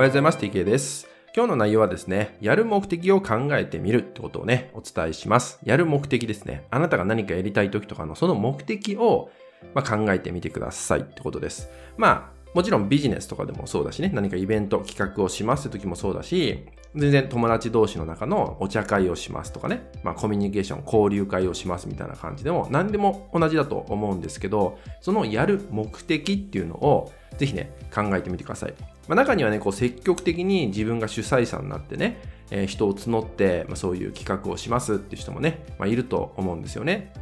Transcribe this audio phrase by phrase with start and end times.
[0.00, 0.38] はようございます。
[0.38, 1.06] TK です。
[1.36, 5.60] 今日の内容はですね、やる目的を考えてみるってことをね、お伝えします。
[5.62, 6.66] やる目的ですね。
[6.70, 9.30] あなたが何かやりたい時とかのその目的を、
[9.74, 11.68] まあ、考えてみてくださいってことです。
[11.98, 28.74] まあ、もちろんビジネスとかでもそうだしね、何かイベント、企画をしますって時もそうだし、全然友達同士の中のお茶会をしますとかね、まあコミュニケーション、交流会をしますみたいな感じでも何でも同じだと思うんですけど、そのやる目的っていうのをぜひね、考えてみてください。
[29.08, 37.12] まあ、中にはね、こう積極的に自分が主催者になってね、えー人を募って、まあ、そういう企画をしますっていう人もね、まあ、いると思うんですよね。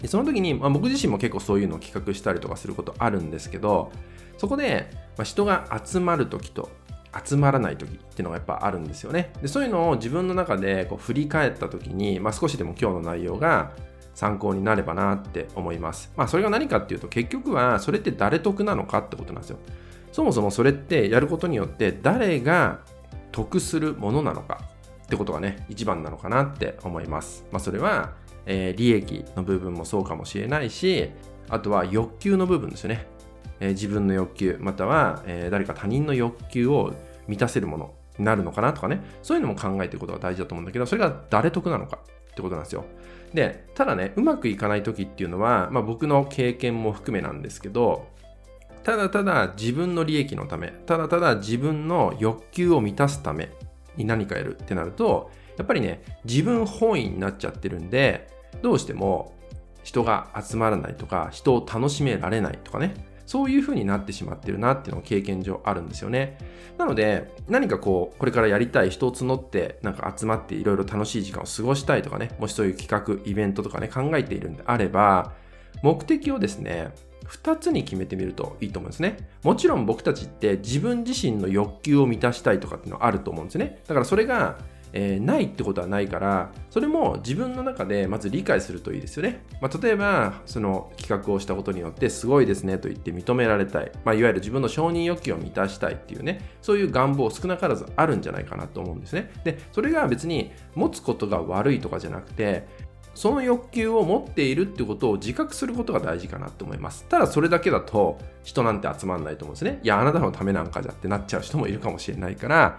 [0.00, 3.90] でその時に、まあ、僕自身も結構そういうのを企画したりとかすることあるんですけど、
[4.38, 6.70] そこで、まあ、人が集まる時と
[7.24, 9.32] 集まらない時っていうのがやっぱあるんですよね。
[9.40, 13.72] でそういうのを自分の中でこう振り返った時に、まあ、少しでも今日の内容が
[14.16, 16.10] 参考になればなって思います。
[16.16, 19.58] まあそれが何かっていうと結局はそれって誰得なのかってことなんですよ。
[20.10, 22.80] そもそもそれってやることによって誰が
[23.30, 24.62] 得するものなのか
[25.04, 27.44] ってことがね一番なのかなって思います。
[27.52, 28.14] まあそれは、
[28.46, 31.10] えー利益の部分もそうかもしれないし
[31.50, 33.06] あとは欲求の部分ですよね。
[33.60, 36.94] えー自分の欲求または、えー誰か他人の欲求を
[37.28, 41.98] 満たせるものになるのかなとかねそういうのも考えていくことが大事だと思うんだけどそれが誰得なのか
[42.36, 42.84] ってことなんですよ。
[43.32, 48.06] でただねうまくいかない時っていうのは、まあ、僕の経験も含めなんですけど
[48.84, 53.50] ただただ自分の利益のためただただ自分の欲求を満たすため
[53.96, 58.28] に何かやるってなるとやっぱりね自分本位になっちゃってるんで
[58.62, 59.34] どうしても
[59.82, 62.94] 人が集まらないとか人を楽しめられないとかね
[63.26, 66.38] そういう風になってしまってるなっていうのが経験上あるんですよね。
[66.78, 75.32] なので、何かこう、これからやりたい人を募って、なんか集まっていろいろ楽しい時間を過ごしたいとかね、もしそういう企画、イベントとかね、考えているんであれば、
[75.82, 76.92] 目的をですね、
[77.26, 79.16] 2つに決めてみるといいと思うんですね。
[79.42, 83.80] もちろん僕たちって自分自身の欲求を満たしたいとかっていうのはあると思うんですね。
[83.86, 84.58] だからそれが
[84.92, 102.66] えーないってことはないからそれも自分の中でまず理解するといいですよね、まあ、例えばその企画をしたことによってすごいですねと言って認められたい、まあ、いわゆる自分の承認欲求を満たしたいっていうねそういう願望少なからずあるんじゃないかなと思うんですねでそれが別に持つことが悪いとかじゃなくて
[103.16, 107.06] その欲求を持っているってことを自覚することが大事かなと思います。
[107.08, 109.80] ただそれだけだと人なんて集まんないと思うんですね。
[109.82, 112.78] いや、あなたのためなんかじゃってなっちゃう人もいるかもしれないから、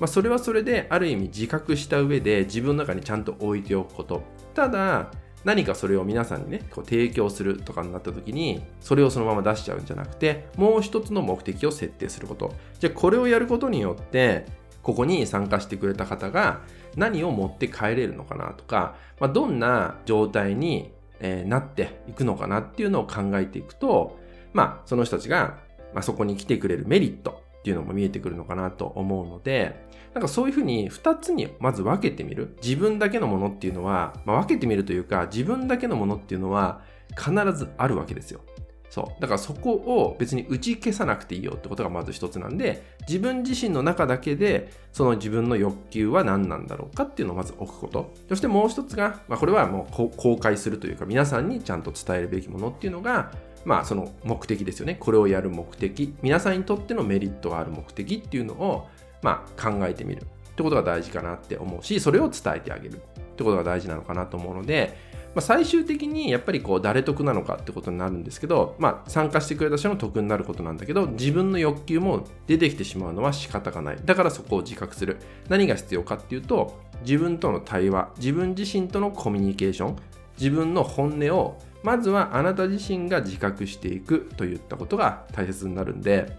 [0.00, 4.22] まあ、それはそれである意味自覚した上で自分の中にちゃんと置いておくこと。
[4.54, 5.10] ただ、
[5.44, 12.52] 何かそれを皆さんにね、こう提供するとかになった時に、それをそのまま出しちゃうんじゃなくて、もう一つの目的を設定すること。
[12.80, 14.46] じゃあこれをやることによって、
[14.82, 16.60] ここに参加してくれた方が
[16.96, 24.18] 何を持って帰れるのかなとか、まあ、どんな状態に、えなっていくのかなっていうのを考えていくと、
[24.52, 25.58] まあ、その人たちが、
[25.94, 32.56] ま、そこに来てくれるメリットっていうのも見えてくるのかなと思うので、なんかそういうふうに2つにまず分けてみる。
[32.62, 36.82] 自分だけのものっていうのは、まあ、分けてみるというか、自分だけのものっていうのは
[37.18, 38.40] 必ずあるわけですよ。
[38.88, 39.20] そう。
[39.20, 48.14] だからそこを別に打ち消さなくていいよってことがまず一つなんで、自分自身の中だけで、その自分の欲求は何なんだろうかっていうのをまず置くこと。
[48.28, 53.32] そしてもう一つが、まあ、これはもう公開するというか、皆さんにちゃんと伝えるべきものっていうのが、
[53.66, 54.96] まあその目的ですよね。
[54.98, 56.14] これをやる目的。
[56.22, 58.88] 皆さんにとってのメリットがある目的っていうのを、
[59.20, 60.22] まあ考えてみる。
[60.22, 60.24] っ
[60.56, 62.94] てことが大事かなって思うし、それを伝えてあげる。
[62.94, 62.98] っ
[63.36, 64.96] てことが大事なのかなと思うので、
[65.34, 73.98] まあ、最終的にやっぱりこう誰得なのかってことになるんですけど、まあ、参加してくれた人の得になることなんだけど自分の欲求も出てきてしまうのは仕方がない。
[74.02, 75.18] だからそこを自覚する。
[75.50, 78.08] 何が必要かっていうと自分との対話。
[78.16, 79.96] 自分自身とのコミュニケーション。
[80.38, 86.36] 自分の本音をまずはあなた自身が自覚していくといったことが大切になるんで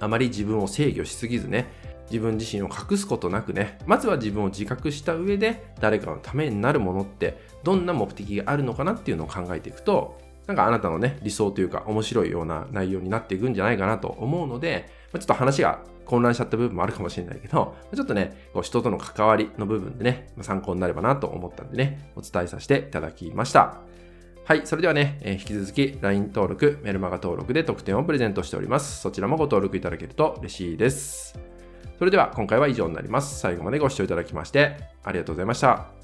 [0.00, 1.66] あまり自分を制御しすぎずね
[2.10, 23.76] 自分自身を隠すことなくねまずは自分を自覚した上で誰かのためになるものってどんな目的があるのかなっていうのを考えていくとなんかあなたのね理想というか面白いような内容になっていくんじゃないかなと思うのでちょっと話が混乱しちゃった部分もあるかもしれないけどちょっとねこう人との関わりの部分でね参考になればなと思ったんでねお伝えさせていただきました。
[24.46, 24.64] はい。
[24.64, 29.00] それではね、えー引き続き LINE 登録、メルマガ登録で特典をプレゼントしております。
[29.00, 31.36] そちらもご登録いただけると嬉しいです。
[31.98, 33.40] それでは今回は以上になります。
[33.40, 35.95] 最後までご視聴いただきましてありがとうございました。